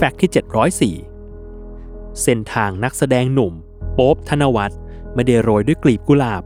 [0.00, 3.52] แฟกต์ที่ 704 เส้นทางนักแสดงหนุ่ม
[3.94, 4.78] โป๊บธนวัฒน์
[5.14, 6.42] ไม่ได้โรยด้วยกลีบกุหลาบ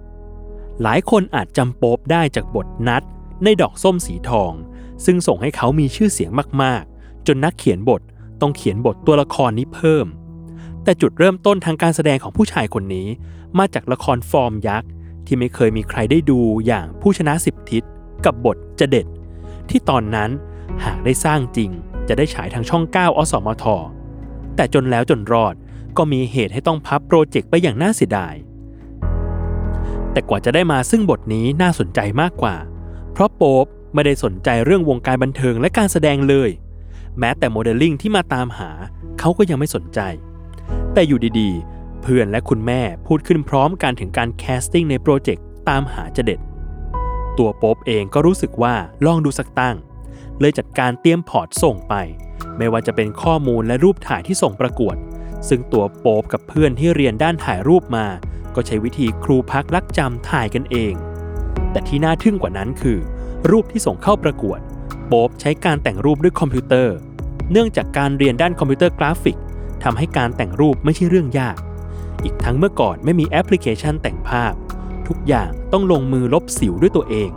[0.82, 3.02] หลายคนอาจจำโป๊บได้จากบทนัด
[3.44, 4.52] ในดอกส้มสีทอง
[5.04, 6.30] ซึ่งส่งให้เขามีชื่อเสียง
[6.62, 8.00] มากๆ จนนักเขียนบท
[8.40, 10.06] ต้องเขียนบทตัวละครนี้เพิ่ม
[10.82, 13.08] แต่จุดเริ่มต้นทางการแสดงของผู้ชายคนนี้
[13.58, 14.90] มาจากละครฟอร์มยักษ์
[15.26, 17.82] ที่ไม่เคยมีใครได้ดูอย่างผู้ชนะสิบทิศ
[18.24, 19.06] กับบทจะเด็ด
[19.70, 20.30] ที่ตอนนั้น
[20.84, 21.72] หากได้สร้างจริง
[22.08, 23.64] จะได้ฉายทางช่อง 9 อสมท
[24.56, 25.54] แต่จนแล้วจนรอด
[25.96, 28.34] ก็มีเหตุให้ต้องพับโปรเจกต์ไปอย่างน่าเสียดาย
[30.12, 32.56] แต่กว่าจะได้มาซึ่งบทนี้น่าสนใจมากกว่า
[33.12, 36.50] เพราะโป๊ปไม่ได้สนใจเรื่องวงการบันเทิงและการแสดงเลย
[37.18, 38.70] แม้แต่โมเดลลิ่งที่มาตามหา
[39.18, 40.00] เขาก็ยังไม่สนใจ
[40.92, 46.40] แต่อยู่ดีๆ เพื่อนและคุณแม่พูดขึ้นพร้อมกันถึงการ casting ในโปรเจกต์ตามหาจะเด็ด
[47.38, 48.74] ตัวโป๊ปเองก็รู้สึกว่า
[49.06, 49.76] ลองดูสักตั้ง
[50.40, 51.94] เลยจัดการเตรียม port ส่งไป
[52.58, 54.96] ไม่ว่าจะเป็นข้อมูลและรูปถ่ายที่ส่งประกวด
[55.48, 58.06] ซึ่งตัวโป๊ปกับเพื่อนที่เรียนด้านถ่ายรูปมา
[58.54, 60.94] ก็ใช้วิธีครูพักลักจำถ่ายกันเอง
[61.72, 62.98] แต่ที่น่าทึ่งกว่านั้นคือ
[63.50, 64.60] รูปที่ส่งเข้าประกวด
[65.06, 66.96] โป๊ปใช้การแต่งรูปด้วยคอมพิวเตอร์
[67.50, 69.38] เนื่องจากการเรียนด้านคอมพิวเตอร์กราฟิก
[69.84, 71.56] ทำให้การแต่งรูปไม่ใช่เรื่องยาก
[72.24, 74.52] อีกทั้งเมื่อก่อนไม่มีแอปพลิเคชันแต่งภาพ
[75.08, 77.30] ทุกอย่างต้องลงมือลบสิวด้วยตัวเอง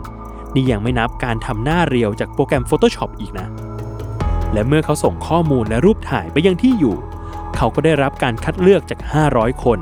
[0.56, 3.46] นี่ยังไม่นับการทำหน้าเรียวจากโปรแกรม Photoshop อีกนะ
[4.52, 6.96] และเมื่อเขาส่งข้อมูลและรูปถ่ายไปยังที่อยู่
[7.56, 9.00] เขาก็ได้รับการคัดเลือกจาก
[9.32, 9.78] 500 คน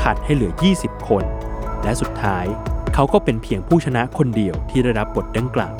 [0.00, 1.24] คัดให้เหลือ 20 คน
[1.82, 2.44] และสุดท้าย
[2.94, 5.74] เขาก็เป็นเพียงผู้ชนะคนเดียวที่ได้รับบทดังกล่าว